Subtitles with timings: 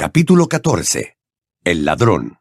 [0.00, 1.16] Capítulo 14.
[1.64, 2.38] El ladrón.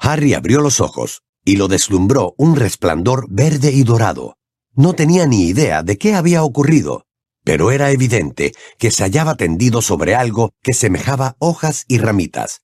[0.00, 4.36] Harry abrió los ojos y lo deslumbró un resplandor verde y dorado.
[4.74, 7.04] No tenía ni idea de qué había ocurrido,
[7.44, 12.62] pero era evidente que se hallaba tendido sobre algo que semejaba hojas y ramitas.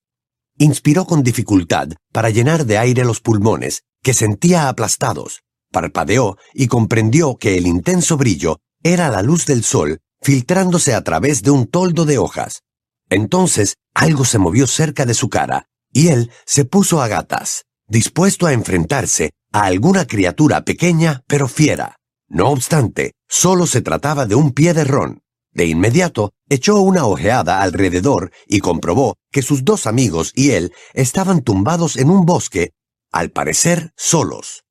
[0.58, 5.44] Inspiró con dificultad para llenar de aire los pulmones, que sentía aplastados.
[5.70, 11.42] Parpadeó y comprendió que el intenso brillo era la luz del sol filtrándose a través
[11.42, 12.62] de un toldo de hojas.
[13.10, 18.46] Entonces algo se movió cerca de su cara, y él se puso a gatas, dispuesto
[18.46, 21.96] a enfrentarse a alguna criatura pequeña pero fiera.
[22.28, 25.20] No obstante, solo se trataba de un pie de ron.
[25.52, 31.42] De inmediato echó una ojeada alrededor y comprobó que sus dos amigos y él estaban
[31.42, 32.72] tumbados en un bosque,
[33.10, 34.64] al parecer solos.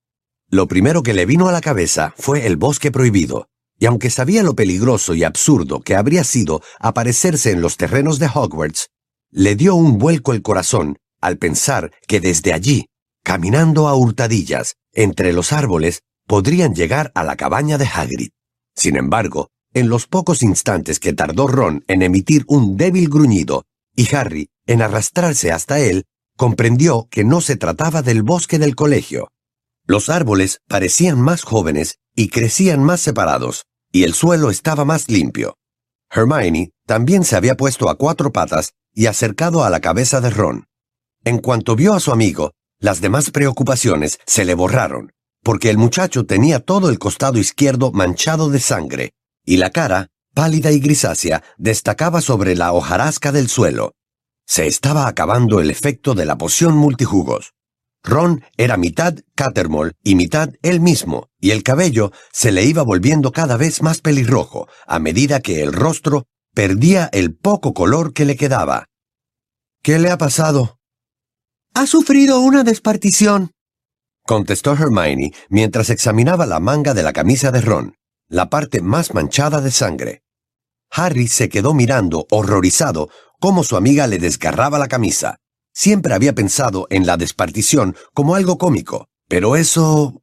[0.50, 3.48] Lo primero que le vino a la cabeza fue el bosque prohibido,
[3.82, 8.28] y aunque sabía lo peligroso y absurdo que habría sido aparecerse en los terrenos de
[8.28, 8.90] Hogwarts,
[9.32, 12.90] le dio un vuelco el corazón al pensar que desde allí,
[13.24, 18.30] caminando a hurtadillas, entre los árboles, podrían llegar a la cabaña de Hagrid.
[18.76, 23.64] Sin embargo, en los pocos instantes que tardó Ron en emitir un débil gruñido
[23.96, 26.06] y Harry en arrastrarse hasta él,
[26.38, 29.32] comprendió que no se trataba del bosque del colegio.
[29.88, 35.58] Los árboles parecían más jóvenes y crecían más separados, y el suelo estaba más limpio.
[36.10, 40.66] Hermione también se había puesto a cuatro patas y acercado a la cabeza de Ron.
[41.24, 46.26] En cuanto vio a su amigo, las demás preocupaciones se le borraron, porque el muchacho
[46.26, 49.14] tenía todo el costado izquierdo manchado de sangre,
[49.46, 53.94] y la cara, pálida y grisácea, destacaba sobre la hojarasca del suelo.
[54.46, 57.54] Se estaba acabando el efecto de la poción multijugos.
[58.04, 63.32] Ron era mitad Cattermole y mitad él mismo, y el cabello se le iba volviendo
[63.32, 68.36] cada vez más pelirrojo a medida que el rostro perdía el poco color que le
[68.36, 68.88] quedaba.
[69.84, 70.80] ¿Qué le ha pasado?
[71.74, 73.52] Ha sufrido una despartición,
[74.26, 77.98] contestó Hermione mientras examinaba la manga de la camisa de Ron,
[78.30, 80.24] la parte más manchada de sangre.
[80.90, 83.10] Harry se quedó mirando, horrorizado,
[83.40, 85.41] cómo su amiga le desgarraba la camisa.
[85.74, 90.22] Siempre había pensado en la despartición como algo cómico, pero eso...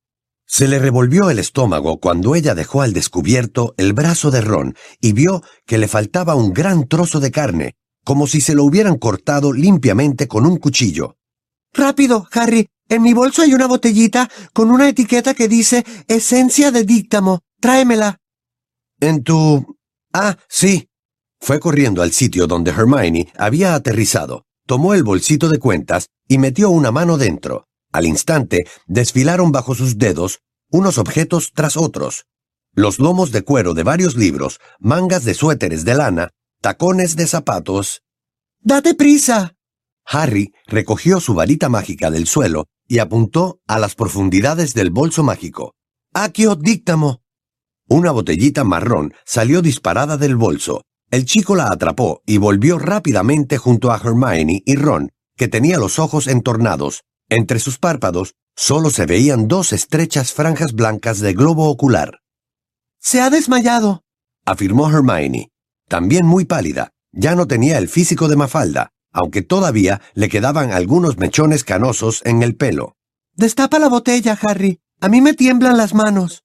[0.51, 5.13] Se le revolvió el estómago cuando ella dejó al descubierto el brazo de Ron y
[5.13, 9.53] vio que le faltaba un gran trozo de carne, como si se lo hubieran cortado
[9.53, 11.19] limpiamente con un cuchillo.
[11.75, 12.67] Rápido, Harry.
[12.89, 17.41] En mi bolso hay una botellita con una etiqueta que dice Esencia de díctamo.
[17.61, 18.17] Tráemela.
[19.01, 19.77] En tu...
[20.15, 20.89] Ah, sí.
[21.39, 26.69] Fue corriendo al sitio donde Hermione había aterrizado tomó el bolsito de cuentas y metió
[26.69, 27.67] una mano dentro.
[27.91, 30.41] Al instante, desfilaron bajo sus dedos
[30.71, 32.27] unos objetos tras otros.
[32.75, 36.31] Los lomos de cuero de varios libros, mangas de suéteres de lana,
[36.61, 38.03] tacones de zapatos.
[38.61, 39.57] ¡Date prisa!
[40.05, 45.75] Harry recogió su varita mágica del suelo y apuntó a las profundidades del bolso mágico.
[46.13, 47.23] ¡Aquio díctamo!
[47.89, 53.91] Una botellita marrón salió disparada del bolso, el chico la atrapó y volvió rápidamente junto
[53.91, 57.05] a Hermione y Ron, que tenía los ojos entornados.
[57.29, 62.21] Entre sus párpados solo se veían dos estrechas franjas blancas de globo ocular.
[63.01, 64.03] Se ha desmayado,
[64.45, 65.51] afirmó Hermione.
[65.89, 71.17] También muy pálida, ya no tenía el físico de Mafalda, aunque todavía le quedaban algunos
[71.17, 72.97] mechones canosos en el pelo.
[73.35, 74.81] Destapa la botella, Harry.
[75.01, 76.45] A mí me tiemblan las manos.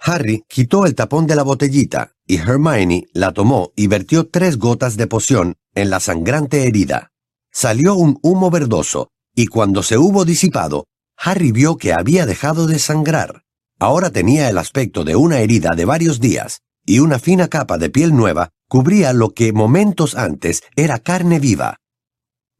[0.00, 4.96] Harry quitó el tapón de la botellita y Hermione la tomó y vertió tres gotas
[4.96, 7.10] de poción en la sangrante herida.
[7.52, 10.84] Salió un humo verdoso y cuando se hubo disipado,
[11.16, 13.42] Harry vio que había dejado de sangrar.
[13.80, 17.90] Ahora tenía el aspecto de una herida de varios días y una fina capa de
[17.90, 21.76] piel nueva cubría lo que momentos antes era carne viva.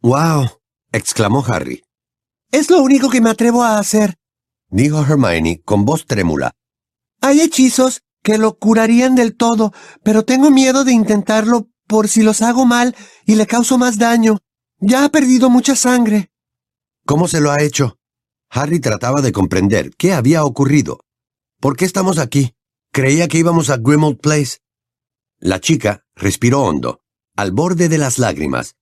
[0.00, 0.60] ¡Wow!
[0.92, 1.82] exclamó Harry.
[2.50, 4.14] Es lo único que me atrevo a hacer,
[4.70, 6.52] dijo Hermione con voz trémula,
[7.20, 12.42] hay hechizos que lo curarían del todo, pero tengo miedo de intentarlo por si los
[12.42, 12.94] hago mal
[13.26, 14.38] y le causo más daño.
[14.80, 16.30] Ya ha perdido mucha sangre.
[17.04, 17.98] ¿Cómo se lo ha hecho?
[18.50, 21.00] Harry trataba de comprender qué había ocurrido.
[21.60, 22.54] ¿Por qué estamos aquí?
[22.92, 24.58] Creía que íbamos a Grimmauld Place.
[25.38, 27.00] La chica respiró hondo,
[27.36, 28.76] al borde de las lágrimas.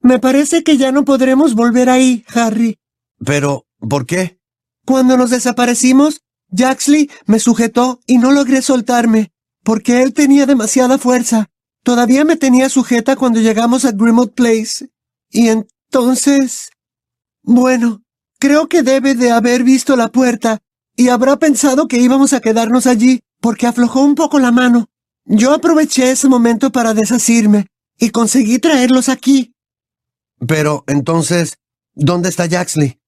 [0.00, 2.78] Me parece que ya no podremos volver ahí, Harry.
[3.24, 4.40] Pero, ¿por qué?
[4.84, 9.32] Cuando nos desaparecimos, Jaxley me sujetó y no logré soltarme,
[9.64, 11.50] porque él tenía demasiada fuerza.
[11.82, 14.88] Todavía me tenía sujeta cuando llegamos a Grimmauld Place.
[15.30, 16.70] Y entonces...
[17.42, 18.02] Bueno,
[18.38, 20.60] creo que debe de haber visto la puerta
[20.96, 24.88] y habrá pensado que íbamos a quedarnos allí, porque aflojó un poco la mano.
[25.24, 27.66] Yo aproveché ese momento para desasirme,
[27.98, 29.54] y conseguí traerlos aquí.
[30.46, 31.58] Pero, entonces,
[31.94, 33.00] ¿dónde está Jaxley?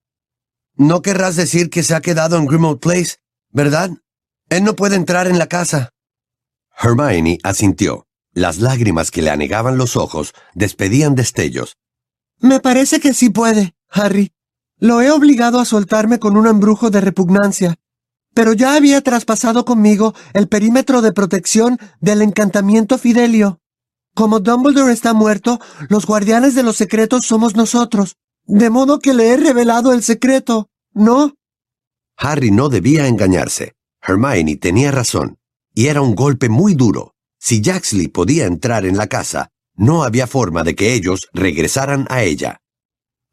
[0.75, 3.17] No querrás decir que se ha quedado en Grimmauld Place,
[3.55, 3.89] ¿verdad?
[4.49, 5.91] Él no puede entrar en la casa.
[6.77, 8.05] Hermione asintió.
[8.33, 11.77] Las lágrimas que le anegaban los ojos despedían destellos.
[12.39, 14.33] Me parece que sí puede, Harry.
[14.77, 17.75] Lo he obligado a soltarme con un embrujo de repugnancia,
[18.33, 23.61] pero ya había traspasado conmigo el perímetro de protección del encantamiento Fidelio.
[24.13, 29.29] Como Dumbledore está muerto, los guardianes de los secretos somos nosotros, de modo que le
[29.29, 31.35] he revelado el secreto, ¿no?
[32.17, 33.73] Harry no debía engañarse.
[34.01, 35.37] Hermione tenía razón,
[35.73, 37.13] y era un golpe muy duro.
[37.39, 42.23] Si Jaxley podía entrar en la casa, no había forma de que ellos regresaran a
[42.23, 42.61] ella.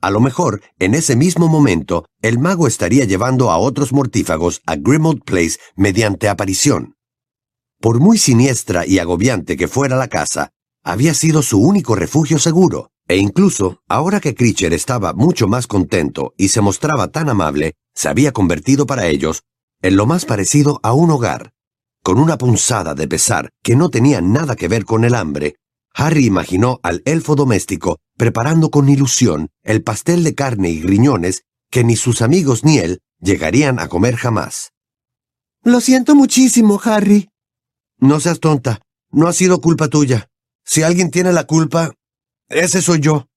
[0.00, 4.75] A lo mejor, en ese mismo momento, el mago estaría llevando a otros mortífagos a
[4.76, 6.96] Grimmauld Place mediante aparición.
[7.81, 10.50] Por muy siniestra y agobiante que fuera la casa,
[10.82, 16.32] había sido su único refugio seguro, e incluso, ahora que Critcher estaba mucho más contento
[16.38, 19.42] y se mostraba tan amable, se había convertido para ellos
[19.82, 21.52] en lo más parecido a un hogar.
[22.02, 25.56] Con una punzada de pesar que no tenía nada que ver con el hambre,
[25.92, 31.84] Harry imaginó al elfo doméstico preparando con ilusión el pastel de carne y riñones que
[31.84, 34.72] ni sus amigos ni él llegarían a comer jamás.
[35.64, 37.28] Lo siento muchísimo, Harry.
[37.98, 38.80] No seas tonta.
[39.10, 40.30] No ha sido culpa tuya.
[40.64, 41.92] Si alguien tiene la culpa,
[42.52, 43.28] ese soy yo.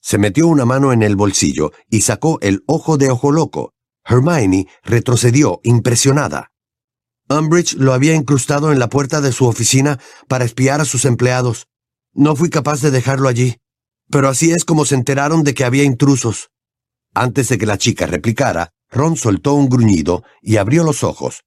[0.00, 3.72] Se metió una mano en el bolsillo y sacó el ojo de ojo loco.
[4.04, 6.52] Hermione retrocedió impresionada.
[7.28, 9.98] Umbridge lo había incrustado en la puerta de su oficina
[10.28, 11.68] para espiar a sus empleados.
[12.12, 13.56] No fui capaz de dejarlo allí,
[14.10, 16.50] pero así es como se enteraron de que había intrusos.
[17.14, 21.44] Antes de que la chica replicara, Ron soltó un gruñido y abrió los ojos.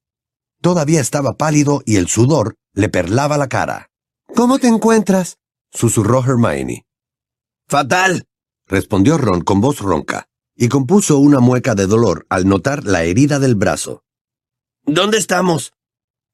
[0.61, 3.91] Todavía estaba pálido y el sudor le perlaba la cara.
[4.35, 5.37] ¿Cómo te encuentras?
[5.71, 6.86] susurró Hermione.
[7.69, 8.23] Fatal,
[8.65, 13.39] respondió Ron con voz ronca, y compuso una mueca de dolor al notar la herida
[13.39, 14.05] del brazo.
[14.85, 15.73] ¿Dónde estamos?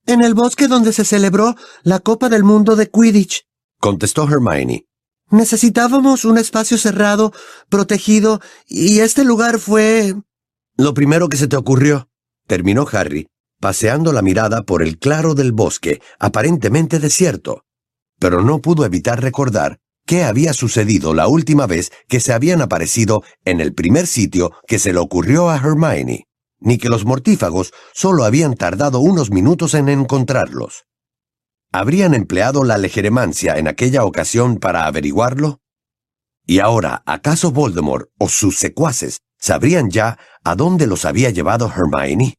[0.06, 3.48] En el bosque donde se celebró la Copa del Mundo de Quidditch,
[3.80, 4.86] contestó Hermione.
[5.32, 7.34] Necesitábamos un espacio cerrado,
[7.68, 10.14] protegido, y este lugar fue...
[10.78, 12.10] Lo primero que se te ocurrió,
[12.46, 13.28] terminó Harry,
[13.60, 17.66] paseando la mirada por el claro del bosque, aparentemente desierto.
[18.20, 19.80] Pero no pudo evitar recordar
[20.14, 24.78] qué había sucedido la última vez que se habían aparecido en el primer sitio que
[24.78, 26.28] se le ocurrió a Hermione
[26.60, 30.86] ni que los mortífagos solo habían tardado unos minutos en encontrarlos.
[31.72, 35.62] ¿Habrían empleado la legeremancia en aquella ocasión para averiguarlo?
[36.46, 42.36] ¿Y ahora, acaso Voldemort o sus secuaces sabrían ya a dónde los había llevado Hermione?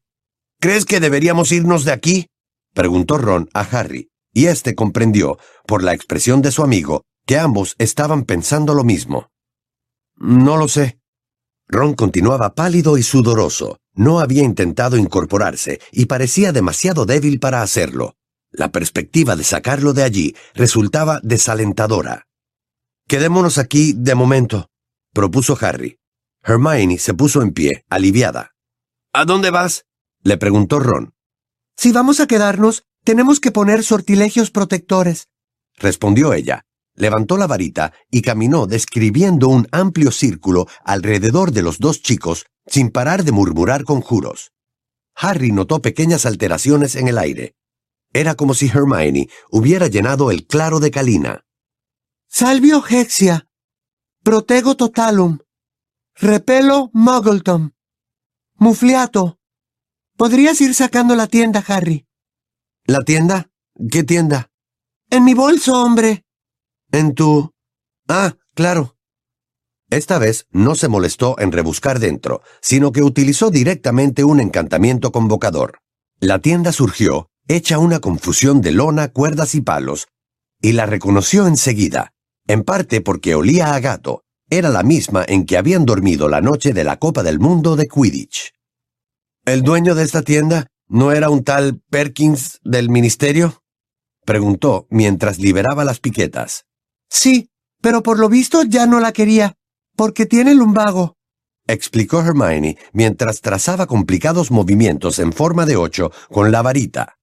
[0.60, 2.28] ¿Crees que deberíamos irnos de aquí?
[2.72, 7.74] preguntó Ron a Harry, y éste comprendió, por la expresión de su amigo, que ambos
[7.78, 9.30] estaban pensando lo mismo.
[10.16, 11.00] No lo sé.
[11.66, 18.16] Ron continuaba pálido y sudoroso, no había intentado incorporarse y parecía demasiado débil para hacerlo.
[18.50, 22.26] La perspectiva de sacarlo de allí resultaba desalentadora.
[23.08, 24.70] Quedémonos aquí de momento,
[25.12, 25.98] propuso Harry.
[26.42, 28.54] Hermione se puso en pie, aliviada.
[29.12, 29.86] ¿A dónde vas?
[30.22, 31.14] le preguntó Ron.
[31.76, 35.28] Si vamos a quedarnos, tenemos que poner sortilegios protectores,
[35.76, 36.64] respondió ella.
[36.96, 42.90] Levantó la varita y caminó describiendo un amplio círculo alrededor de los dos chicos sin
[42.90, 44.52] parar de murmurar conjuros.
[45.16, 47.56] Harry notó pequeñas alteraciones en el aire.
[48.12, 51.44] Era como si Hermione hubiera llenado el claro de Calina.
[52.28, 53.48] Salvio Hexia.
[54.22, 55.38] Protego totalum.
[56.14, 57.74] Repelo Muggleton.
[58.54, 59.38] Mufliato.
[60.16, 62.06] Podrías ir sacando la tienda, Harry.
[62.86, 63.50] ¿La tienda?
[63.90, 64.50] ¿Qué tienda?
[65.10, 66.24] En mi bolso, hombre.
[66.94, 67.50] ¿En tu...
[68.06, 68.96] Ah, claro.
[69.90, 75.80] Esta vez no se molestó en rebuscar dentro, sino que utilizó directamente un encantamiento convocador.
[76.20, 80.06] La tienda surgió, hecha una confusión de lona, cuerdas y palos,
[80.62, 82.12] y la reconoció enseguida,
[82.46, 84.22] en parte porque olía a gato.
[84.48, 87.88] Era la misma en que habían dormido la noche de la Copa del Mundo de
[87.88, 88.52] Quidditch.
[89.44, 93.64] ¿El dueño de esta tienda no era un tal Perkins del Ministerio?
[94.24, 96.66] preguntó mientras liberaba las piquetas.
[97.10, 97.48] Sí,
[97.80, 99.54] pero por lo visto ya no la quería.
[99.96, 101.16] Porque tiene lumbago,
[101.66, 107.16] explicó Hermione mientras trazaba complicados movimientos en forma de ocho con la varita.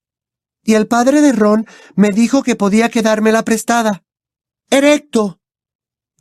[0.64, 4.04] Y el padre de Ron me dijo que podía quedármela prestada.
[4.70, 5.40] Erecto.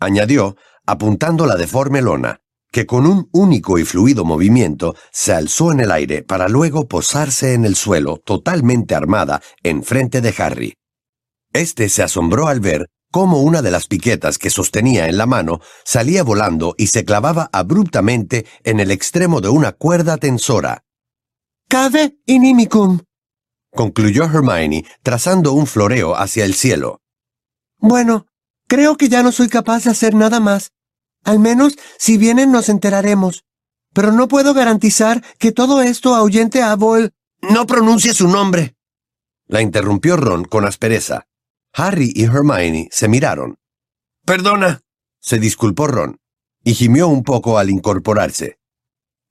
[0.00, 2.40] añadió, apuntando la deforme lona,
[2.73, 7.52] que con un único y fluido movimiento se alzó en el aire para luego posarse
[7.52, 10.75] en el suelo totalmente armada en frente de Harry.
[11.52, 15.61] Este se asombró al ver cómo una de las piquetas que sostenía en la mano
[15.85, 20.85] salía volando y se clavaba abruptamente en el extremo de una cuerda tensora.
[21.69, 23.00] Cave inimicum,
[23.71, 27.00] concluyó Hermione, trazando un floreo hacia el cielo.
[27.79, 28.26] Bueno,
[28.67, 30.73] creo que ya no soy capaz de hacer nada más.
[31.25, 33.45] Al menos, si vienen nos enteraremos.
[33.93, 37.12] Pero no puedo garantizar que todo esto ahuyente a Vol...
[37.43, 38.76] No pronuncie su nombre.
[39.47, 41.26] La interrumpió Ron con aspereza.
[41.73, 43.59] Harry y Hermione se miraron.
[44.25, 44.81] Perdona,
[45.21, 46.19] se disculpó Ron,
[46.65, 48.59] y gimió un poco al incorporarse.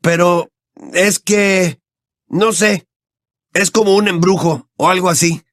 [0.01, 0.49] Pero
[0.93, 1.81] es que...
[2.27, 2.87] no sé.
[3.53, 5.43] Es como un embrujo o algo así.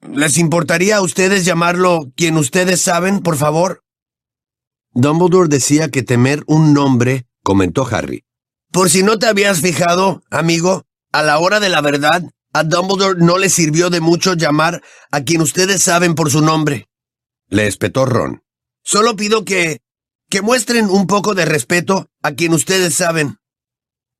[0.00, 3.84] ¿Les importaría a ustedes llamarlo quien ustedes saben, por favor?
[4.92, 8.24] Dumbledore decía que temer un nombre, comentó Harry.
[8.72, 13.20] Por si no te habías fijado, amigo, a la hora de la verdad, a Dumbledore
[13.20, 16.88] no le sirvió de mucho llamar a quien ustedes saben por su nombre.
[17.48, 18.42] Le espetó Ron.
[18.82, 19.80] Solo pido que...
[20.28, 23.38] que muestren un poco de respeto a quien ustedes saben.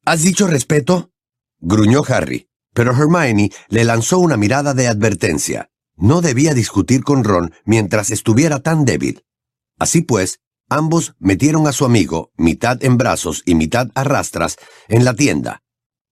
[0.05, 1.11] ¿Has dicho respeto?
[1.59, 5.71] gruñó Harry, pero Hermione le lanzó una mirada de advertencia.
[5.97, 9.25] No debía discutir con Ron mientras estuviera tan débil.
[9.79, 14.57] Así pues, ambos metieron a su amigo, mitad en brazos y mitad a rastras,
[14.89, 15.63] en la tienda.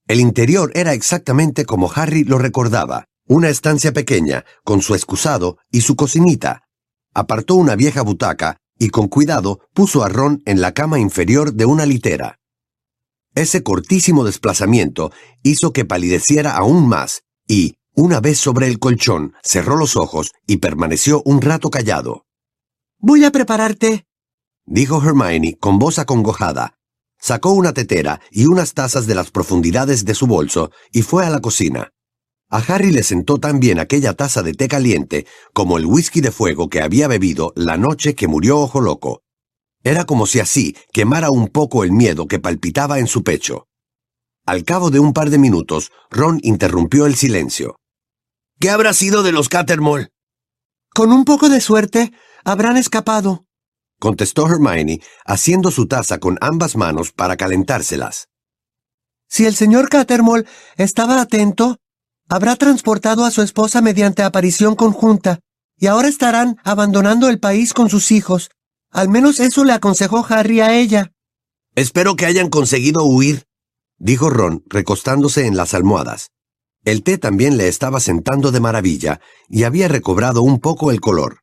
[0.09, 5.83] El interior era exactamente como Harry lo recordaba, una estancia pequeña, con su excusado y
[5.83, 6.63] su cocinita.
[7.13, 11.67] Apartó una vieja butaca y con cuidado puso a Ron en la cama inferior de
[11.67, 12.41] una litera.
[13.35, 15.13] Ese cortísimo desplazamiento
[15.43, 20.57] hizo que palideciera aún más y, una vez sobre el colchón, cerró los ojos y
[20.57, 22.25] permaneció un rato callado.
[22.99, 24.07] Voy a prepararte,
[24.65, 26.78] dijo Hermione con voz acongojada,
[27.21, 31.31] Sacó una tetera y unas tazas de las profundidades de su bolso y fue a
[31.31, 31.93] la cocina.
[32.51, 36.31] A Harry le sentó tan bien aquella taza de té caliente como el whisky de
[36.31, 39.23] fuego que había bebido la noche que murió Ojo Loco.
[39.83, 43.67] Era como si así quemara un poco el miedo que palpitaba en su pecho.
[44.47, 47.77] Al cabo de un par de minutos, Ron interrumpió el silencio.
[48.59, 50.09] ¿Qué habrá sido de los Cattermole?
[50.95, 52.13] Con un poco de suerte,
[52.45, 53.48] habrán escapado
[53.99, 58.29] contestó Hermione, haciendo su taza con ambas manos para calentárselas.
[59.29, 61.79] Si el señor Cattermole estaba atento,
[62.29, 65.41] habrá transportado a su esposa mediante aparición conjunta,
[65.79, 68.51] y ahora estarán abandonando el país con sus hijos.
[68.91, 71.13] Al menos eso le aconsejó Harry a ella.
[71.75, 73.45] Espero que hayan conseguido huir,
[73.99, 76.31] dijo Ron, recostándose en las almohadas.
[76.85, 81.41] El té también le estaba sentando de maravilla, y había recobrado un poco el color.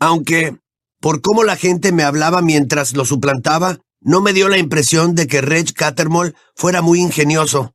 [0.00, 0.58] Aunque
[1.04, 5.26] por cómo la gente me hablaba mientras lo suplantaba, no me dio la impresión de
[5.26, 7.74] que Reg Cattermole fuera muy ingenioso.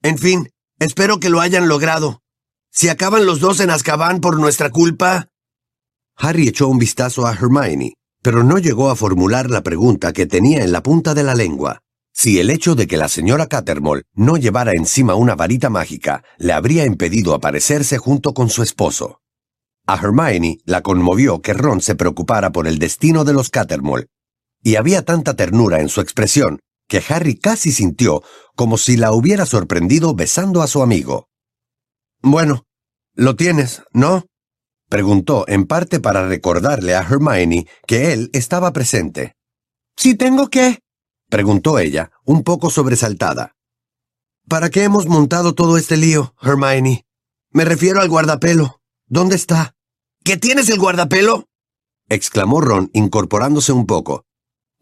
[0.00, 2.22] En fin, espero que lo hayan logrado.
[2.70, 5.28] Si acaban los dos en Azkaban por nuestra culpa...
[6.16, 10.64] Harry echó un vistazo a Hermione, pero no llegó a formular la pregunta que tenía
[10.64, 11.82] en la punta de la lengua.
[12.14, 16.54] Si el hecho de que la señora Cattermole no llevara encima una varita mágica le
[16.54, 19.19] habría impedido aparecerse junto con su esposo.
[19.90, 24.06] A Hermione la conmovió que Ron se preocupara por el destino de los Cattermole,
[24.62, 28.22] y había tanta ternura en su expresión que Harry casi sintió
[28.54, 31.28] como si la hubiera sorprendido besando a su amigo.
[32.22, 32.66] Bueno,
[33.14, 34.26] lo tienes, ¿no?
[34.88, 39.34] preguntó en parte para recordarle a Hermione que él estaba presente.
[39.96, 40.78] ¿Si tengo qué?
[41.28, 43.56] preguntó ella, un poco sobresaltada.
[44.46, 47.06] ¿Para qué hemos montado todo este lío, Hermione?
[47.50, 48.80] Me refiero al guardapelo.
[49.08, 49.74] ¿Dónde está?
[50.24, 51.46] ¿Que tienes el guardapelo?
[52.08, 54.24] exclamó Ron, incorporándose un poco.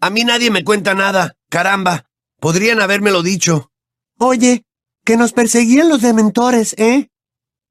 [0.00, 1.36] A mí nadie me cuenta nada.
[1.50, 2.06] Caramba.
[2.40, 3.70] Podrían habérmelo dicho.
[4.18, 4.64] Oye,
[5.04, 7.10] que nos perseguían los dementores, ¿eh?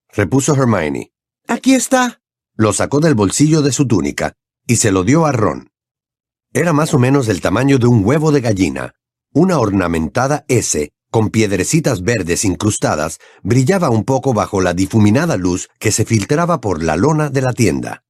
[0.10, 1.12] repuso Hermione.
[1.48, 2.22] Aquí está.
[2.56, 4.34] Lo sacó del bolsillo de su túnica
[4.66, 5.72] y se lo dio a Ron.
[6.54, 8.96] Era más o menos del tamaño de un huevo de gallina.
[9.34, 15.92] Una ornamentada S con piedrecitas verdes incrustadas, brillaba un poco bajo la difuminada luz que
[15.92, 18.04] se filtraba por la lona de la tienda.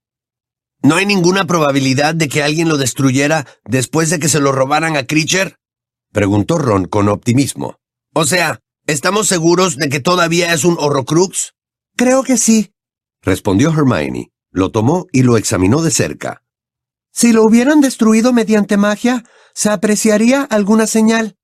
[0.82, 4.96] ¿No hay ninguna probabilidad de que alguien lo destruyera después de que se lo robaran
[4.96, 5.56] a Creature?
[6.12, 7.78] preguntó Ron con optimismo.
[8.14, 11.54] O sea, ¿estamos seguros de que todavía es un Horrocrux?
[11.96, 12.72] Creo que sí,
[13.22, 14.32] respondió Hermione.
[14.52, 16.44] Lo tomó y lo examinó de cerca.
[17.12, 19.24] Si lo hubieran destruido mediante magia,
[19.54, 21.36] se apreciaría alguna señal.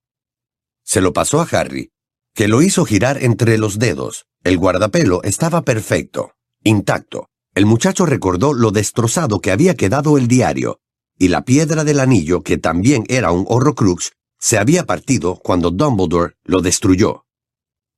[0.83, 1.91] Se lo pasó a Harry,
[2.33, 4.25] que lo hizo girar entre los dedos.
[4.43, 7.29] El guardapelo estaba perfecto, intacto.
[7.55, 10.79] El muchacho recordó lo destrozado que había quedado el diario,
[11.17, 16.33] y la piedra del anillo, que también era un horrocrux, se había partido cuando Dumbledore
[16.43, 17.25] lo destruyó.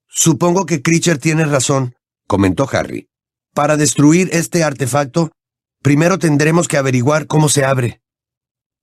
[0.07, 1.95] Supongo que Creature tiene razón,
[2.27, 3.09] comentó Harry.
[3.53, 5.31] Para destruir este artefacto,
[5.85, 8.01] Primero tendremos que averiguar cómo se abre.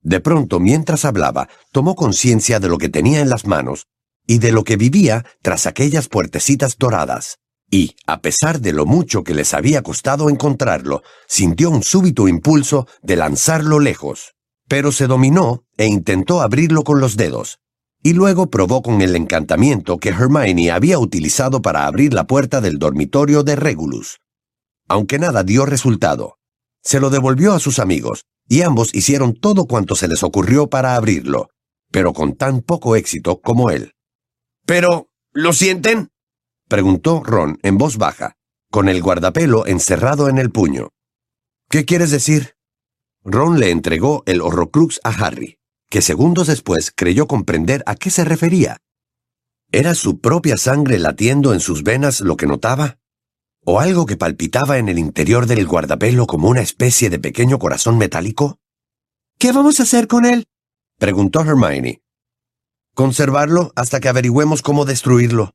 [0.03, 3.89] De pronto, mientras hablaba, tomó conciencia de lo que tenía en las manos
[4.33, 7.37] y de lo que vivía tras aquellas puertecitas doradas.
[7.71, 12.89] Y, a pesar de lo mucho que les había costado encontrarlo, sintió un súbito impulso
[13.03, 14.33] de lanzarlo lejos.
[14.67, 17.59] Pero se dominó e intentó abrirlo con los dedos.
[18.03, 22.79] Y luego probó con el encantamiento que Hermione había utilizado para abrir la puerta del
[22.79, 24.21] dormitorio de Regulus.
[24.89, 26.39] Aunque nada dio resultado.
[26.83, 30.97] Se lo devolvió a sus amigos, y ambos hicieron todo cuanto se les ocurrió para
[30.97, 31.51] abrirlo,
[31.91, 33.92] pero con tan poco éxito como él.
[34.73, 36.13] Pero, ¿lo sienten?
[36.67, 38.39] preguntó Ron en voz baja,
[38.71, 40.95] con el guardapelo encerrado en el puño.
[41.69, 42.57] ¿Qué quieres decir?
[43.23, 45.59] Ron le entregó el horrocrux a Harry,
[45.91, 48.79] que segundos después creyó comprender a qué se refería.
[49.73, 52.99] ¿Era su propia sangre latiendo en sus venas lo que notaba?
[53.67, 57.99] ¿O algo que palpitaba en el interior del guardapelo como una especie de pequeño corazón
[57.99, 58.59] metálico?
[59.39, 60.47] ¿Qué vamos a hacer con él?
[60.99, 62.02] preguntó Hermione.
[62.95, 65.55] Conservarlo hasta que averigüemos cómo destruirlo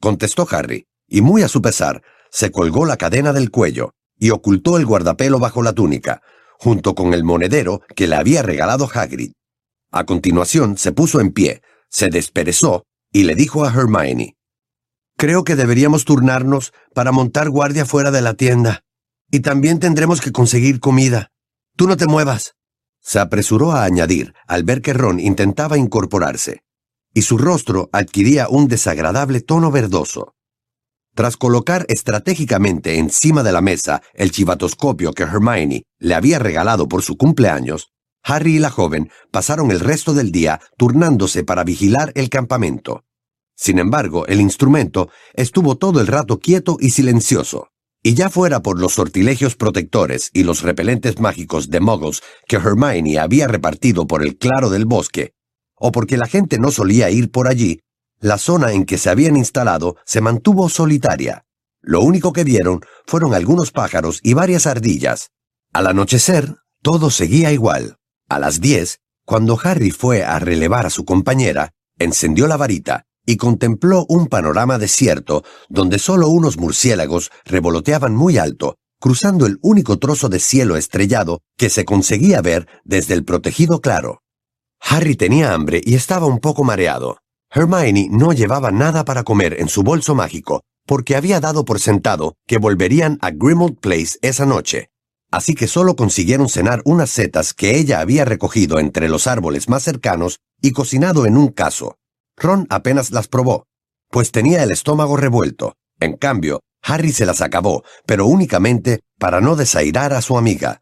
[0.00, 4.76] contestó Harry, y muy a su pesar, se colgó la cadena del cuello y ocultó
[4.76, 6.22] el guardapelo bajo la túnica,
[6.58, 9.32] junto con el monedero que le había regalado Hagrid.
[9.90, 14.36] A continuación se puso en pie, se desperezó y le dijo a Hermione,
[15.16, 18.84] Creo que deberíamos turnarnos para montar guardia fuera de la tienda.
[19.30, 21.32] Y también tendremos que conseguir comida.
[21.76, 22.54] Tú no te muevas.
[23.00, 26.62] Se apresuró a añadir al ver que Ron intentaba incorporarse
[27.18, 30.36] y su rostro adquiría un desagradable tono verdoso.
[31.16, 37.02] Tras colocar estratégicamente encima de la mesa el chivatoscopio que Hermione le había regalado por
[37.02, 37.88] su cumpleaños,
[38.22, 43.02] Harry y la joven pasaron el resto del día turnándose para vigilar el campamento.
[43.56, 47.70] Sin embargo, el instrumento estuvo todo el rato quieto y silencioso,
[48.00, 53.18] y ya fuera por los sortilegios protectores y los repelentes mágicos de muggles que Hermione
[53.18, 55.32] había repartido por el claro del bosque,
[55.80, 57.80] o porque la gente no solía ir por allí,
[58.20, 61.44] la zona en que se habían instalado se mantuvo solitaria.
[61.80, 65.30] Lo único que vieron fueron algunos pájaros y varias ardillas.
[65.72, 67.98] Al anochecer, todo seguía igual.
[68.28, 73.36] A las diez, cuando Harry fue a relevar a su compañera, encendió la varita y
[73.36, 80.28] contempló un panorama desierto donde solo unos murciélagos revoloteaban muy alto, cruzando el único trozo
[80.28, 84.22] de cielo estrellado que se conseguía ver desde el protegido claro.
[84.80, 87.18] Harry tenía hambre y estaba un poco mareado.
[87.50, 92.36] Hermione no llevaba nada para comer en su bolso mágico, porque había dado por sentado
[92.46, 94.90] que volverían a Grimmauld Place esa noche.
[95.30, 99.82] Así que solo consiguieron cenar unas setas que ella había recogido entre los árboles más
[99.82, 101.96] cercanos y cocinado en un caso.
[102.36, 103.66] Ron apenas las probó,
[104.10, 105.74] pues tenía el estómago revuelto.
[106.00, 110.80] En cambio, Harry se las acabó, pero únicamente para no desairar a su amiga.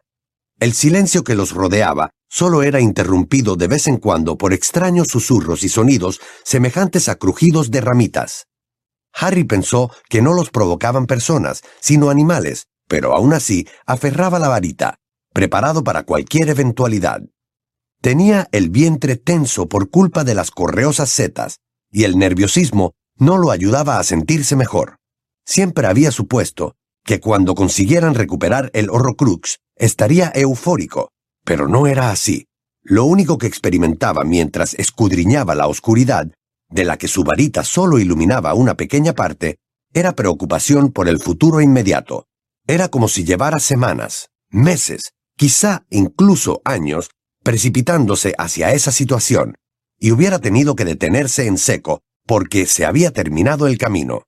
[0.60, 5.62] El silencio que los rodeaba solo era interrumpido de vez en cuando por extraños susurros
[5.62, 8.46] y sonidos semejantes a crujidos de ramitas.
[9.12, 14.98] Harry pensó que no los provocaban personas, sino animales, pero aún así aferraba la varita,
[15.32, 17.22] preparado para cualquier eventualidad.
[18.00, 21.60] Tenía el vientre tenso por culpa de las correosas setas,
[21.90, 24.98] y el nerviosismo no lo ayudaba a sentirse mejor.
[25.44, 31.12] Siempre había supuesto que cuando consiguieran recuperar el Horrocrux estaría eufórico,
[31.46, 32.48] pero no era así.
[32.82, 36.26] Lo único que experimentaba mientras escudriñaba la oscuridad,
[36.68, 39.56] de la que su varita solo iluminaba una pequeña parte,
[39.94, 42.26] era preocupación por el futuro inmediato.
[42.66, 47.10] Era como si llevara semanas, meses, quizá incluso años,
[47.44, 49.54] precipitándose hacia esa situación,
[49.98, 54.22] y hubiera tenido que detenerse en seco porque se había terminado el camino.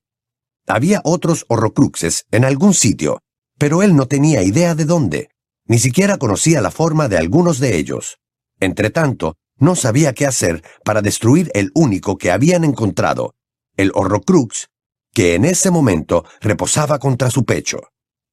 [0.65, 3.19] Había otros horrocruxes en algún sitio,
[3.57, 5.29] pero él no tenía idea de dónde.
[5.69, 8.17] Ni siquiera conocía la forma de algunos de ellos.
[8.59, 13.35] Entretanto, no sabía qué hacer para destruir el único que habían encontrado,
[13.77, 14.67] el Horrocrux,
[15.13, 17.81] que en ese momento reposaba contra su pecho.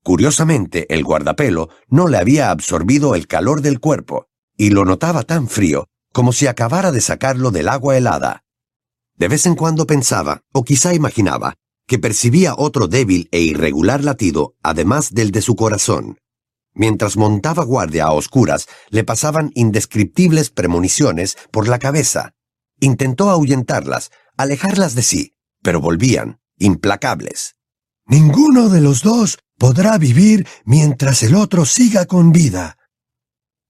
[0.03, 5.47] Curiosamente, el guardapelo no le había absorbido el calor del cuerpo, y lo notaba tan
[5.47, 8.45] frío como si acabara de sacarlo del agua helada.
[9.19, 14.55] De vez en cuando pensaba, o quizá imaginaba, que percibía otro débil e irregular latido,
[14.63, 16.17] además del de su corazón.
[16.77, 22.35] Mientras montaba guardia a oscuras, le pasaban indescriptibles premoniciones por la cabeza.
[22.81, 27.57] Intentó ahuyentarlas, alejarlas de sí, pero volvían, implacables.
[28.07, 32.77] Ninguno de los dos podrá vivir mientras el otro siga con vida.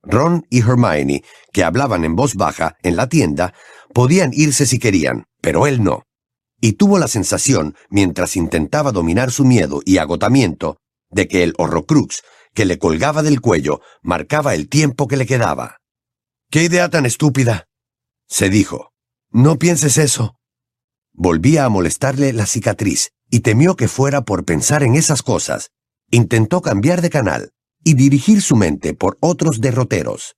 [0.02, 3.54] Ron y Hermione, que hablaban en voz baja en la tienda,
[3.94, 6.02] podían irse si querían, pero él no.
[6.60, 10.78] Y tuvo la sensación, mientras intentaba dominar su miedo y agotamiento,
[11.10, 12.22] de que el Horrocrux
[12.56, 15.76] que le colgaba del cuello marcaba el tiempo que le quedaba.
[16.50, 17.68] ¡Qué idea tan estúpida!
[18.26, 18.92] se dijo.
[19.30, 20.36] No pienses eso.
[21.12, 25.70] Volvía a molestarle la cicatriz y temió que fuera por pensar en esas cosas.
[26.10, 27.52] Intentó cambiar de canal
[27.84, 30.34] y dirigir su mente por otros derroteros.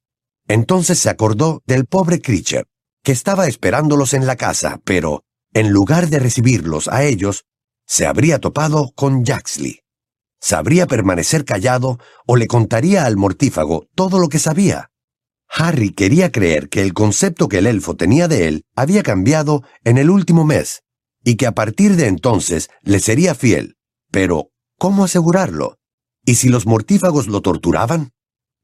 [0.49, 2.65] Entonces se acordó del pobre Creature,
[3.05, 5.23] que estaba esperándolos en la casa, pero,
[5.55, 7.45] en lugar de recibirlos a ellos,
[7.87, 9.81] se habría topado con Jaxley.
[10.41, 14.91] ¿Sabría permanecer callado o le contaría al mortífago todo lo que sabía?
[15.49, 19.99] Harry quería creer que el concepto que el elfo tenía de él había cambiado en
[19.99, 20.83] el último mes,
[21.25, 23.77] y que a partir de entonces le sería fiel.
[24.11, 25.79] Pero, ¿cómo asegurarlo?
[26.25, 28.13] ¿Y si los mortífagos lo torturaban?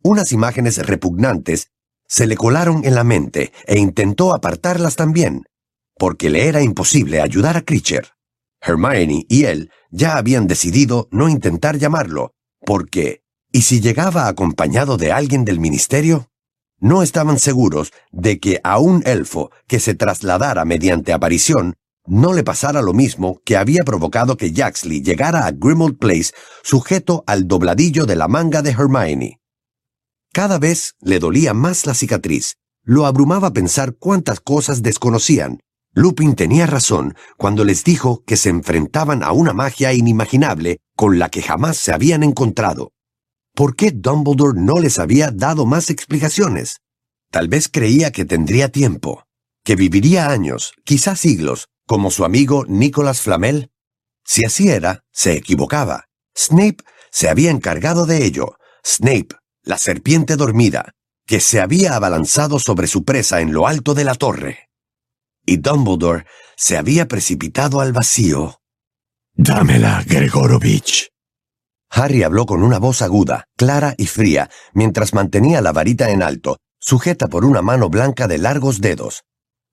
[0.03, 1.69] Unas imágenes repugnantes
[2.07, 5.45] se le colaron en la mente e intentó apartarlas también,
[5.99, 8.09] porque le era imposible ayudar a Creature.
[8.65, 12.33] Hermione y él ya habían decidido no intentar llamarlo,
[12.65, 13.23] porque,
[13.53, 16.31] ¿y si llegaba acompañado de alguien del ministerio?
[16.79, 21.75] No estaban seguros de que a un elfo que se trasladara mediante aparición
[22.07, 27.25] no le pasara lo mismo que había provocado que Jaxley llegara a Grimmauld Place sujeto
[27.27, 29.41] al dobladillo de la manga de Hermione.
[30.33, 32.57] Cada vez le dolía más la cicatriz.
[32.83, 35.61] Lo abrumaba pensar cuántas cosas desconocían,
[35.97, 41.29] Lupin tenía razón cuando les dijo que se enfrentaban a una magia inimaginable con la
[41.29, 42.93] que jamás se habían encontrado.
[43.55, 46.81] ¿Por qué Dumbledore no les había dado más explicaciones?
[47.31, 49.23] Tal vez creía que tendría tiempo,
[49.65, 53.71] que viviría años, quizás siglos, como su amigo Nicholas Flamel.
[54.25, 56.07] Si así era, se equivocaba.
[56.37, 56.79] Snape
[57.13, 58.57] se había encargado de ello.
[58.85, 60.91] Snape, la serpiente dormida,
[61.25, 64.65] que se había abalanzado sobre su presa en lo alto de la torre
[65.47, 66.25] y Dumbledore
[66.57, 68.61] se había precipitado al vacío.
[69.35, 71.11] Dámela, Gregorovich.
[71.91, 76.59] Harry habló con una voz aguda, clara y fría, mientras mantenía la varita en alto,
[76.81, 79.23] sujeta por una mano blanca de largos dedos.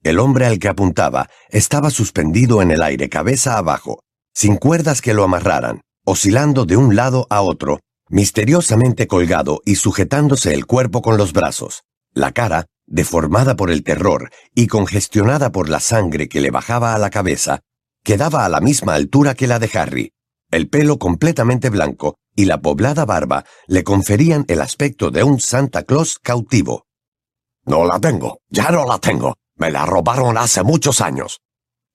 [0.03, 4.03] El hombre al que apuntaba estaba suspendido en el aire cabeza abajo,
[4.33, 7.79] sin cuerdas que lo amarraran, oscilando de un lado a otro,
[8.09, 11.83] misteriosamente colgado y sujetándose el cuerpo con los brazos.
[12.13, 16.99] La cara, deformada por el terror y congestionada por la sangre que le bajaba a
[16.99, 17.61] la cabeza,
[18.03, 20.13] quedaba a la misma altura que la de Harry.
[20.51, 25.83] El pelo completamente blanco y la poblada barba le conferían el aspecto de un Santa
[25.83, 26.85] Claus cautivo.
[27.65, 29.35] No la tengo, ya no la tengo.
[29.55, 31.39] Me la robaron hace muchos años.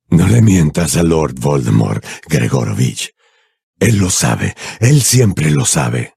[0.08, 3.12] No le mientas a Lord Voldemort, Gregorovich.
[3.80, 6.14] Él lo sabe, él siempre lo sabe.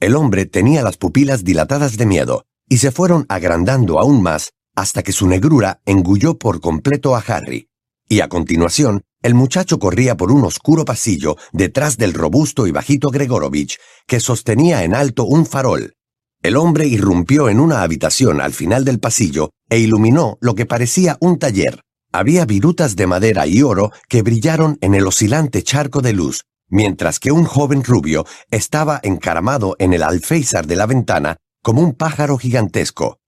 [0.00, 5.02] El hombre tenía las pupilas dilatadas de miedo, y se fueron agrandando aún más hasta
[5.02, 7.68] que su negrura engulló por completo a Harry,
[8.08, 13.08] y a continuación el muchacho corría por un oscuro pasillo detrás del robusto y bajito
[13.08, 15.94] Gregorovich, que sostenía en alto un farol.
[16.42, 21.16] El hombre irrumpió en una habitación al final del pasillo e iluminó lo que parecía
[21.20, 21.80] un taller.
[22.12, 27.18] Había virutas de madera y oro que brillaron en el oscilante charco de luz, mientras
[27.18, 32.36] que un joven rubio estaba encaramado en el alféizar de la ventana como un pájaro
[32.36, 33.18] gigantesco.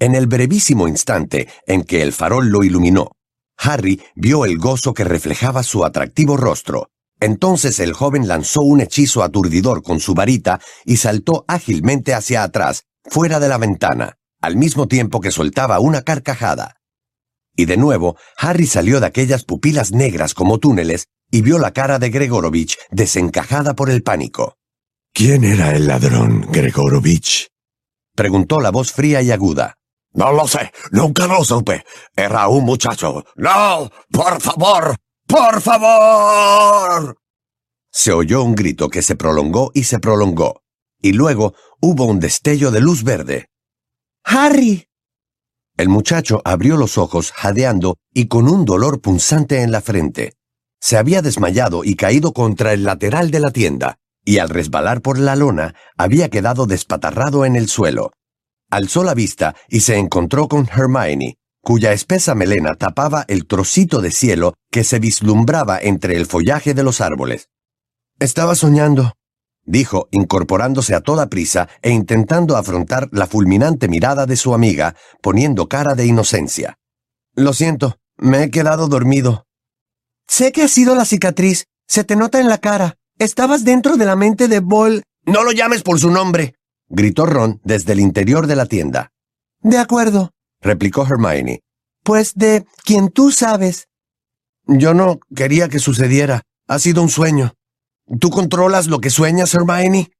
[0.00, 3.12] En el brevísimo instante en que el farol lo iluminó,
[3.56, 6.90] Harry vio el gozo que reflejaba su atractivo rostro.
[7.20, 12.82] Entonces el joven lanzó un hechizo aturdidor con su varita y saltó ágilmente hacia atrás,
[13.04, 16.80] fuera de la ventana, al mismo tiempo que soltaba una carcajada.
[17.56, 22.00] Y de nuevo, Harry salió de aquellas pupilas negras como túneles y vio la cara
[22.00, 24.56] de Gregorovich desencajada por el pánico.
[25.12, 27.53] ¿Quién era el ladrón, Gregorovich?
[28.14, 29.76] Preguntó la voz fría y aguda.
[30.12, 31.84] No lo sé, nunca lo supe.
[32.14, 33.24] Era un muchacho.
[33.34, 34.96] No, por favor,
[35.26, 37.18] por favor.
[37.90, 40.62] Se oyó un grito que se prolongó y se prolongó,
[41.00, 43.48] y luego hubo un destello de luz verde.
[44.24, 44.88] Harry.
[45.76, 50.34] El muchacho abrió los ojos jadeando y con un dolor punzante en la frente.
[50.80, 55.18] Se había desmayado y caído contra el lateral de la tienda, y al resbalar por
[55.18, 58.12] la lona había quedado despatarrado en el suelo.
[58.70, 64.10] Alzó la vista y se encontró con Hermione, cuya espesa melena tapaba el trocito de
[64.10, 67.48] cielo que se vislumbraba entre el follaje de los árboles.
[68.18, 69.14] Estaba soñando,
[69.64, 75.68] dijo, incorporándose a toda prisa e intentando afrontar la fulminante mirada de su amiga, poniendo
[75.68, 76.78] cara de inocencia.
[77.34, 79.46] Lo siento, me he quedado dormido.
[80.28, 82.96] Sé que ha sido la cicatriz, se te nota en la cara.
[83.18, 85.02] Estabas dentro de la mente de Bol.
[85.24, 86.56] No lo llames por su nombre,
[86.88, 89.12] gritó Ron desde el interior de la tienda.
[89.60, 91.60] De acuerdo, replicó Hermione.
[92.02, 93.86] Pues de quien tú sabes.
[94.66, 96.42] Yo no quería que sucediera.
[96.66, 97.52] Ha sido un sueño.
[98.20, 100.10] ¿Tú controlas lo que sueñas, Hermione?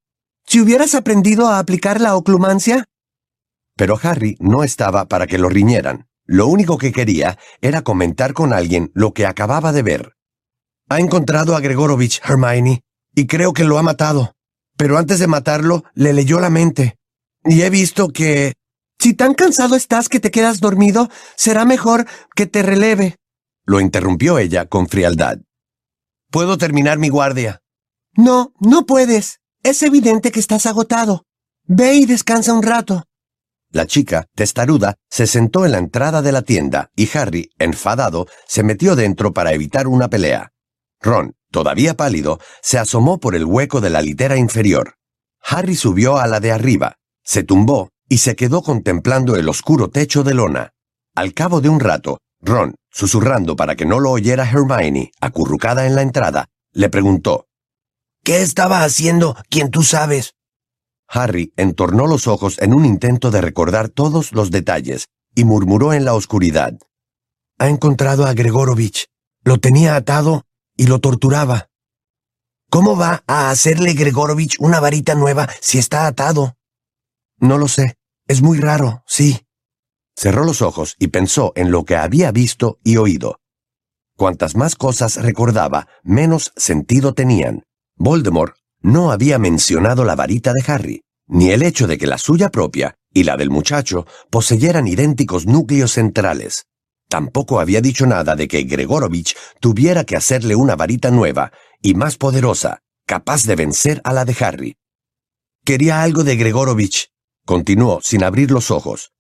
[0.47, 2.85] Si hubieras aprendido a aplicar la oclumancia.
[3.77, 6.07] Pero Harry no estaba para que lo riñeran.
[6.27, 10.13] Lo único que quería era comentar con alguien lo que acababa de ver.
[10.89, 12.83] Ha encontrado a Gregorovich, Hermione,
[13.15, 14.35] y creo que lo ha matado.
[14.77, 16.97] Pero antes de matarlo, le leyó la mente.
[17.45, 18.55] Y he visto que...
[18.99, 23.17] Si tan cansado estás que te quedas dormido, será mejor que te releve.
[23.65, 25.39] Lo interrumpió ella con frialdad.
[26.31, 27.61] Puedo terminar mi guardia.
[28.17, 29.41] No, no puedes.
[29.63, 31.25] Es evidente que estás agotado.
[31.67, 33.05] Ve y descansa un rato.
[33.71, 38.63] La chica, testaruda, se sentó en la entrada de la tienda y Harry, enfadado, se
[38.63, 40.54] metió dentro para evitar una pelea.
[41.05, 44.95] Ron, todavía pálido, se asomó por el hueco de la litera inferior.
[45.43, 50.25] Harry subió a la de arriba, se tumbó y se quedó contemplando el oscuro techo
[50.25, 50.73] de lona.
[51.15, 55.95] Al cabo de un rato, Ron, susurrando para que no lo oyera Hermione, acurrucada en
[55.95, 57.49] la entrada, le preguntó
[58.23, 60.33] ¿Qué estaba haciendo quien tú sabes?
[61.07, 66.07] Harry entornó los ojos en un intento de recordar todos los detalles y murmuró en
[66.07, 66.79] la oscuridad.
[67.59, 69.07] Ha encontrado a Gregorovich.
[69.45, 71.71] Lo tenía atado y lo torturaba.
[72.71, 76.57] ¿Cómo va a hacerle Gregorovich una varita nueva si está atado?
[77.39, 77.97] No lo sé.
[78.27, 79.47] Es muy raro, sí.
[80.17, 83.41] Cerró los ojos y pensó en lo que había visto y oído.
[84.17, 87.65] Cuantas más cosas recordaba, menos sentido tenían.
[87.97, 92.49] Voldemort no había mencionado la varita de Harry, ni el hecho de que la suya
[92.49, 96.67] propia y la del muchacho poseyeran idénticos núcleos centrales.
[97.09, 102.17] Tampoco había dicho nada de que Gregorovich tuviera que hacerle una varita nueva y más
[102.17, 104.77] poderosa, capaz de vencer a la de Harry.
[105.65, 107.11] Quería algo de Gregorovich,
[107.45, 109.13] continuó sin abrir los ojos,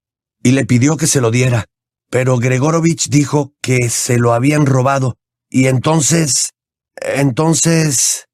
[0.43, 1.67] y le pidió que se lo diera.
[2.11, 5.17] Pero Gregorovich dijo que se lo habían robado,
[5.51, 6.53] y entonces...
[6.97, 8.27] entonces...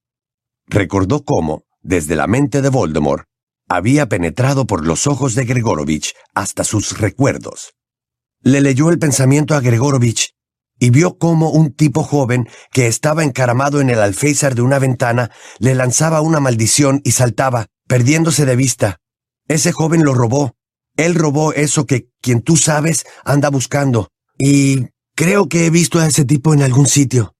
[0.66, 3.24] Recordó cómo, desde la mente de Voldemort,
[3.68, 7.74] había penetrado por los ojos de Gregorovich hasta sus recuerdos.
[8.42, 10.30] Le leyó el pensamiento a Gregorovich
[10.78, 15.30] y vio cómo un tipo joven que estaba encaramado en el alféizar de una ventana
[15.58, 18.96] le lanzaba una maldición y saltaba, perdiéndose de vista.
[19.46, 20.56] Ese joven lo robó.
[20.96, 24.08] Él robó eso que quien tú sabes anda buscando.
[24.38, 27.34] Y creo que he visto a ese tipo en algún sitio.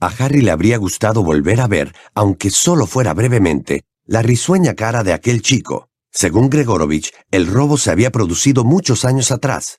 [0.00, 5.04] A Harry le habría gustado volver a ver, aunque solo fuera brevemente, la risueña cara
[5.04, 5.90] de aquel chico.
[6.10, 9.78] Según Gregorovich, el robo se había producido muchos años atrás.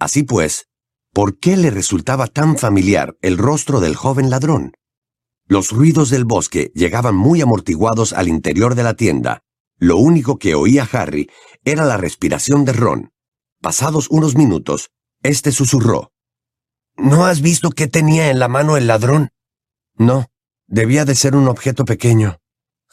[0.00, 0.66] Así pues,
[1.12, 4.72] ¿por qué le resultaba tan familiar el rostro del joven ladrón?
[5.46, 9.42] Los ruidos del bosque llegaban muy amortiguados al interior de la tienda.
[9.76, 11.30] Lo único que oía Harry
[11.64, 13.12] era la respiración de Ron.
[13.60, 14.90] Pasados unos minutos,
[15.22, 16.12] éste susurró.
[16.96, 19.30] ¿No has visto qué tenía en la mano el ladrón?
[19.96, 20.28] No,
[20.66, 22.38] debía de ser un objeto pequeño.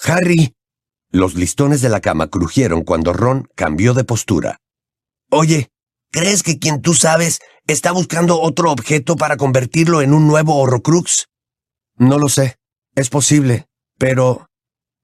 [0.04, 0.56] Harry.
[1.10, 4.60] Los listones de la cama crujieron cuando Ron cambió de postura.
[5.30, 5.70] Oye,
[6.12, 11.28] ¿crees que quien tú sabes está buscando otro objeto para convertirlo en un nuevo Horrocrux?
[11.96, 12.58] No lo sé.
[12.96, 13.68] Es posible.
[13.98, 14.50] Pero...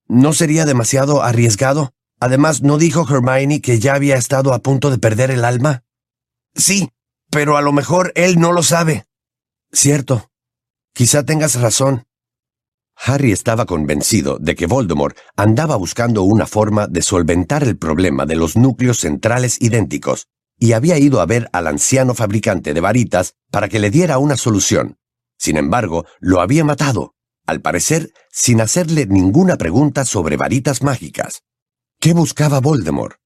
[0.07, 1.93] ¿No sería demasiado arriesgado?
[2.19, 5.83] Además, ¿no dijo Hermione que ya había estado a punto de perder el alma?
[6.55, 6.89] Sí,
[7.29, 9.05] pero a lo mejor él no lo sabe.
[9.71, 10.29] Cierto.
[10.93, 12.05] Quizá tengas razón.
[12.95, 18.35] Harry estaba convencido de que Voldemort andaba buscando una forma de solventar el problema de
[18.35, 20.27] los núcleos centrales idénticos,
[20.59, 24.37] y había ido a ver al anciano fabricante de varitas para que le diera una
[24.37, 24.97] solución.
[25.37, 31.43] Sin embargo, lo había matado, al parecer sin hacerle ninguna pregunta sobre varitas mágicas.
[31.99, 33.17] ¿Qué buscaba Voldemort?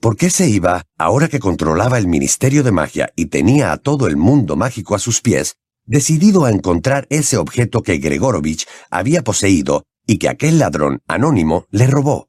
[0.00, 4.06] ¿Por qué se iba, ahora que controlaba el Ministerio de Magia y tenía a todo
[4.06, 9.84] el mundo mágico a sus pies, decidido a encontrar ese objeto que Gregorovich había poseído
[10.06, 12.28] y que aquel ladrón anónimo le robó.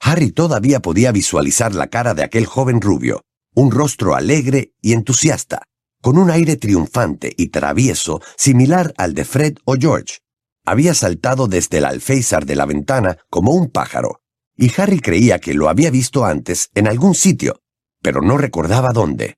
[0.00, 3.22] Harry todavía podía visualizar la cara de aquel joven rubio,
[3.54, 5.62] un rostro alegre y entusiasta,
[6.00, 10.18] con un aire triunfante y travieso similar al de Fred o George.
[10.64, 14.20] Había saltado desde el alféizar de la ventana como un pájaro,
[14.56, 17.60] y Harry creía que lo había visto antes en algún sitio,
[18.00, 19.36] pero no recordaba dónde.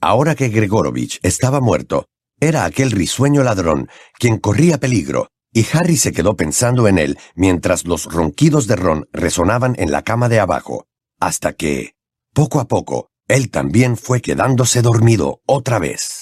[0.00, 2.06] Ahora que Gregorovich estaba muerto,
[2.40, 7.84] era aquel risueño ladrón quien corría peligro, y Harry se quedó pensando en él mientras
[7.84, 10.86] los ronquidos de Ron resonaban en la cama de abajo,
[11.18, 11.94] hasta que,
[12.32, 16.17] poco a poco, él también fue quedándose dormido otra vez.